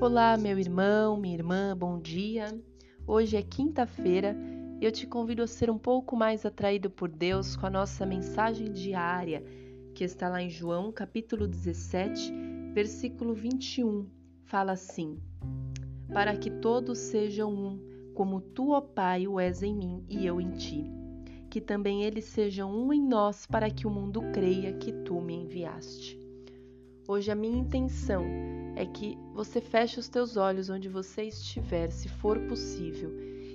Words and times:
Olá, 0.00 0.36
meu 0.36 0.56
irmão, 0.60 1.16
minha 1.16 1.34
irmã, 1.34 1.76
bom 1.76 1.98
dia. 1.98 2.56
Hoje 3.04 3.36
é 3.36 3.42
quinta-feira 3.42 4.36
e 4.80 4.84
eu 4.84 4.92
te 4.92 5.08
convido 5.08 5.42
a 5.42 5.46
ser 5.48 5.68
um 5.70 5.76
pouco 5.76 6.14
mais 6.14 6.46
atraído 6.46 6.88
por 6.88 7.08
Deus 7.08 7.56
com 7.56 7.66
a 7.66 7.70
nossa 7.70 8.06
mensagem 8.06 8.72
diária, 8.72 9.42
que 9.96 10.04
está 10.04 10.28
lá 10.28 10.40
em 10.40 10.48
João, 10.48 10.92
capítulo 10.92 11.48
17, 11.48 12.32
versículo 12.72 13.34
21. 13.34 14.06
Fala 14.44 14.70
assim: 14.70 15.18
Para 16.14 16.36
que 16.36 16.48
todos 16.48 16.96
sejam 16.98 17.52
um, 17.52 18.12
como 18.14 18.40
tu, 18.40 18.70
ó 18.70 18.80
Pai, 18.80 19.26
o 19.26 19.40
és 19.40 19.64
em 19.64 19.74
mim 19.74 20.04
e 20.08 20.24
eu 20.24 20.40
em 20.40 20.52
ti. 20.52 20.88
Que 21.50 21.60
também 21.60 22.04
eles 22.04 22.26
sejam 22.26 22.72
um 22.72 22.92
em 22.92 23.02
nós, 23.02 23.46
para 23.46 23.68
que 23.68 23.84
o 23.84 23.90
mundo 23.90 24.22
creia 24.32 24.74
que 24.74 24.92
tu 24.92 25.20
me 25.20 25.34
enviaste. 25.34 26.16
Hoje 27.08 27.32
a 27.32 27.34
minha 27.34 27.58
intenção 27.58 28.57
é 28.78 28.86
que 28.86 29.18
você 29.34 29.60
feche 29.60 29.98
os 29.98 30.08
teus 30.08 30.36
olhos 30.36 30.70
onde 30.70 30.88
você 30.88 31.24
estiver, 31.24 31.90
se 31.90 32.08
for 32.08 32.38
possível, 32.46 33.10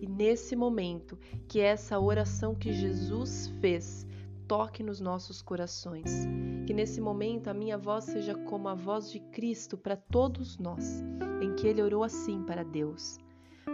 e 0.00 0.08
nesse 0.08 0.56
momento 0.56 1.16
que 1.46 1.60
essa 1.60 2.00
oração 2.00 2.52
que 2.52 2.72
Jesus 2.72 3.46
fez 3.60 4.04
toque 4.48 4.82
nos 4.82 5.00
nossos 5.00 5.40
corações. 5.40 6.26
Que 6.66 6.74
nesse 6.74 7.00
momento 7.00 7.46
a 7.46 7.54
minha 7.54 7.78
voz 7.78 8.04
seja 8.04 8.34
como 8.34 8.66
a 8.68 8.74
voz 8.74 9.08
de 9.08 9.20
Cristo 9.20 9.78
para 9.78 9.96
todos 9.96 10.58
nós, 10.58 11.00
em 11.40 11.54
que 11.54 11.68
ele 11.68 11.80
orou 11.80 12.02
assim 12.02 12.42
para 12.42 12.64
Deus. 12.64 13.16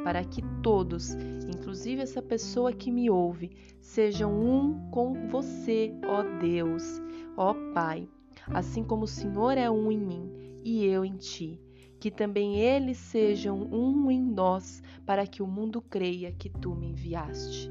Para 0.04 0.22
que 0.22 0.42
todos, 0.62 1.14
inclusive 1.48 2.02
essa 2.02 2.20
pessoa 2.20 2.70
que 2.70 2.92
me 2.92 3.08
ouve, 3.08 3.50
sejam 3.80 4.30
um 4.30 4.90
com 4.90 5.26
você, 5.28 5.90
ó 6.06 6.22
Deus, 6.38 7.00
ó 7.34 7.54
Pai 7.72 8.06
assim 8.46 8.82
como 8.82 9.04
o 9.04 9.08
Senhor 9.08 9.56
é 9.56 9.70
um 9.70 9.90
em 9.90 9.98
mim 9.98 10.60
e 10.64 10.84
eu 10.84 11.04
em 11.04 11.16
ti. 11.16 11.60
Que 11.98 12.10
também 12.10 12.58
eles 12.58 12.96
sejam 12.96 13.60
um 13.70 14.10
em 14.10 14.22
nós, 14.22 14.82
para 15.04 15.26
que 15.26 15.42
o 15.42 15.46
mundo 15.46 15.82
creia 15.82 16.32
que 16.32 16.48
tu 16.48 16.74
me 16.74 16.88
enviaste. 16.88 17.70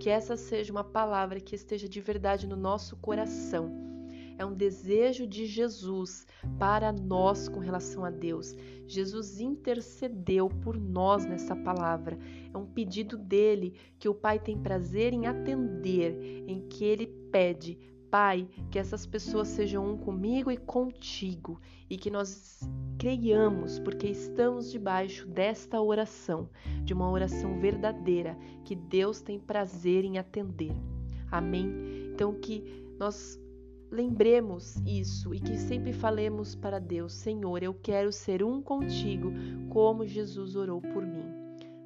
Que 0.00 0.10
essa 0.10 0.36
seja 0.36 0.72
uma 0.72 0.84
palavra 0.84 1.40
que 1.40 1.54
esteja 1.54 1.88
de 1.88 2.00
verdade 2.00 2.46
no 2.46 2.56
nosso 2.56 2.96
coração. 2.96 3.88
É 4.38 4.46
um 4.46 4.54
desejo 4.54 5.26
de 5.26 5.46
Jesus 5.46 6.24
para 6.58 6.92
nós 6.92 7.48
com 7.48 7.58
relação 7.58 8.04
a 8.04 8.10
Deus. 8.10 8.54
Jesus 8.86 9.40
intercedeu 9.40 10.48
por 10.48 10.78
nós 10.78 11.26
nessa 11.26 11.56
palavra. 11.56 12.16
É 12.54 12.56
um 12.56 12.64
pedido 12.64 13.18
dele 13.18 13.74
que 13.98 14.08
o 14.08 14.14
Pai 14.14 14.38
tem 14.38 14.56
prazer 14.56 15.12
em 15.12 15.26
atender, 15.26 16.44
em 16.46 16.60
que 16.68 16.84
ele 16.84 17.08
pede 17.32 17.76
Pai, 18.10 18.48
que 18.70 18.78
essas 18.78 19.06
pessoas 19.06 19.48
sejam 19.48 19.86
um 19.86 19.96
comigo 19.96 20.50
e 20.50 20.56
contigo 20.56 21.60
e 21.90 21.96
que 21.96 22.10
nós 22.10 22.60
creiamos, 22.98 23.78
porque 23.78 24.06
estamos 24.06 24.70
debaixo 24.70 25.26
desta 25.26 25.80
oração, 25.80 26.48
de 26.84 26.92
uma 26.92 27.10
oração 27.10 27.58
verdadeira 27.58 28.36
que 28.64 28.74
Deus 28.74 29.20
tem 29.20 29.38
prazer 29.38 30.04
em 30.04 30.18
atender. 30.18 30.72
Amém? 31.30 31.70
Então, 32.12 32.34
que 32.34 32.64
nós 32.98 33.38
lembremos 33.90 34.76
isso 34.86 35.34
e 35.34 35.40
que 35.40 35.56
sempre 35.56 35.92
falemos 35.92 36.54
para 36.54 36.78
Deus: 36.78 37.12
Senhor, 37.12 37.62
eu 37.62 37.74
quero 37.74 38.10
ser 38.12 38.42
um 38.42 38.60
contigo, 38.62 39.32
como 39.68 40.06
Jesus 40.06 40.56
orou 40.56 40.80
por 40.80 41.06
mim. 41.06 41.26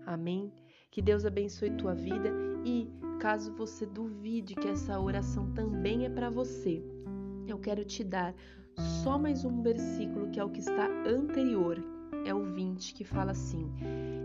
Amém? 0.06 0.52
Que 0.92 1.02
Deus 1.02 1.24
abençoe 1.24 1.70
tua 1.72 1.94
vida 1.94 2.30
e 2.64 2.88
Caso 3.22 3.52
você 3.52 3.86
duvide 3.86 4.56
que 4.56 4.66
essa 4.66 4.98
oração 4.98 5.48
também 5.52 6.04
é 6.04 6.10
para 6.10 6.28
você, 6.28 6.82
eu 7.46 7.56
quero 7.56 7.84
te 7.84 8.02
dar 8.02 8.34
só 8.76 9.16
mais 9.16 9.44
um 9.44 9.62
versículo 9.62 10.28
que 10.32 10.40
é 10.40 10.44
o 10.44 10.50
que 10.50 10.58
está 10.58 10.88
anterior, 11.06 11.80
é 12.26 12.34
o 12.34 12.42
20, 12.52 12.92
que 12.94 13.04
fala 13.04 13.30
assim: 13.30 13.72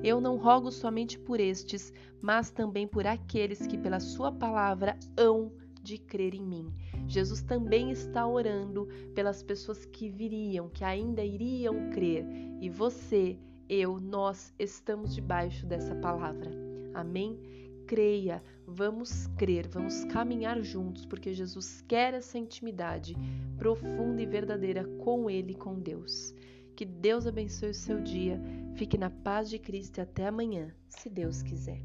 Eu 0.04 0.20
não 0.20 0.36
rogo 0.36 0.72
somente 0.72 1.20
por 1.20 1.40
estes, 1.40 1.94
mas 2.20 2.50
também 2.50 2.88
por 2.88 3.06
aqueles 3.06 3.68
que 3.68 3.78
pela 3.78 4.00
sua 4.00 4.32
palavra 4.32 4.98
hão 5.16 5.52
de 5.84 6.00
crer 6.00 6.34
em 6.34 6.44
mim. 6.44 6.74
Jesus 7.08 7.44
também 7.44 7.92
está 7.92 8.26
orando 8.26 8.88
pelas 9.14 9.44
pessoas 9.44 9.86
que 9.86 10.10
viriam, 10.10 10.70
que 10.70 10.84
ainda 10.84 11.24
iriam 11.24 11.92
crer, 11.92 12.26
e 12.60 12.68
você, 12.68 13.38
eu, 13.70 14.00
nós 14.00 14.52
estamos 14.58 15.14
debaixo 15.14 15.68
dessa 15.68 15.94
palavra. 15.94 16.67
Amém? 17.00 17.40
creia, 17.88 18.44
vamos 18.68 19.28
crer, 19.38 19.68
vamos 19.70 20.04
caminhar 20.06 20.62
juntos, 20.62 21.06
porque 21.06 21.34
Jesus 21.34 21.82
quer 21.88 22.14
essa 22.14 22.38
intimidade 22.38 23.16
profunda 23.58 24.22
e 24.22 24.26
verdadeira 24.26 24.84
com 25.00 25.30
Ele 25.30 25.54
e 25.54 25.56
com 25.56 25.80
Deus. 25.80 26.36
Que 26.76 26.86
Deus 26.86 27.26
abençoe 27.26 27.70
o 27.70 27.74
seu 27.74 28.02
dia, 28.02 28.40
fique 28.76 28.98
na 28.98 29.10
paz 29.10 29.50
de 29.50 29.58
Cristo 29.58 29.98
e 29.98 30.02
até 30.02 30.28
amanhã, 30.28 30.76
se 30.90 31.10
Deus 31.10 31.42
quiser. 31.42 31.82